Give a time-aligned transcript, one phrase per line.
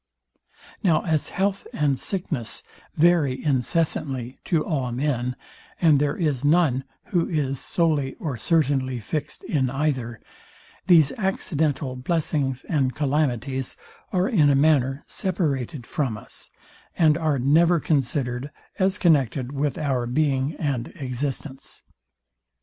[0.81, 2.63] Now as health and sickness
[2.95, 5.35] vary incessantly to all men,
[5.79, 10.19] and there is none, who is solely or certainly fixed in either,
[10.87, 13.77] these accidental blessings and calamities
[14.11, 16.49] are in a manner separated from us,
[16.97, 18.49] and are never considered
[18.79, 21.83] as connected with our being and existence.